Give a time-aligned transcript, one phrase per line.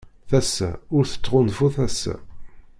[0.29, 2.15] Tasa ur tettɣunfu tasa.